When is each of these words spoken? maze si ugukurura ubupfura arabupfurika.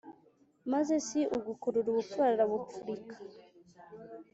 maze 0.71 0.93
si 1.07 1.19
ugukurura 1.37 1.87
ubupfura 1.91 2.31
arabupfurika. 2.35 3.15